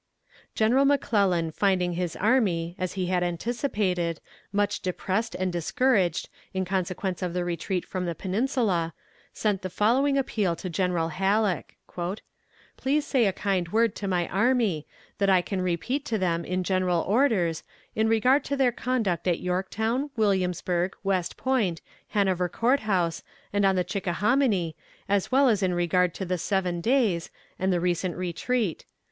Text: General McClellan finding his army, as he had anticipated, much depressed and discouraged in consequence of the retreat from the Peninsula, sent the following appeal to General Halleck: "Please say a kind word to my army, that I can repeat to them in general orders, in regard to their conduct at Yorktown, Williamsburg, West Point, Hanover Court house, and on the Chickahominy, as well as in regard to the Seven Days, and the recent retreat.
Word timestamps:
General 0.55 0.83
McClellan 0.83 1.51
finding 1.51 1.93
his 1.93 2.15
army, 2.15 2.75
as 2.79 2.93
he 2.93 3.05
had 3.05 3.21
anticipated, 3.21 4.19
much 4.51 4.79
depressed 4.81 5.35
and 5.35 5.53
discouraged 5.53 6.27
in 6.55 6.65
consequence 6.65 7.21
of 7.21 7.35
the 7.35 7.45
retreat 7.45 7.85
from 7.85 8.07
the 8.07 8.15
Peninsula, 8.15 8.95
sent 9.31 9.61
the 9.61 9.69
following 9.69 10.17
appeal 10.17 10.55
to 10.55 10.71
General 10.71 11.09
Halleck: 11.09 11.77
"Please 12.77 13.05
say 13.05 13.27
a 13.27 13.31
kind 13.31 13.67
word 13.69 13.93
to 13.97 14.07
my 14.07 14.27
army, 14.29 14.87
that 15.19 15.29
I 15.29 15.43
can 15.43 15.61
repeat 15.61 16.03
to 16.05 16.17
them 16.17 16.45
in 16.45 16.63
general 16.63 17.01
orders, 17.01 17.61
in 17.93 18.07
regard 18.07 18.43
to 18.45 18.57
their 18.57 18.71
conduct 18.71 19.27
at 19.27 19.39
Yorktown, 19.39 20.09
Williamsburg, 20.17 20.95
West 21.03 21.37
Point, 21.37 21.79
Hanover 22.07 22.49
Court 22.49 22.79
house, 22.79 23.21
and 23.53 23.65
on 23.67 23.75
the 23.75 23.83
Chickahominy, 23.83 24.75
as 25.07 25.31
well 25.31 25.47
as 25.47 25.61
in 25.61 25.75
regard 25.75 26.15
to 26.15 26.25
the 26.25 26.39
Seven 26.39 26.81
Days, 26.81 27.29
and 27.59 27.71
the 27.71 27.79
recent 27.79 28.15
retreat. 28.15 28.85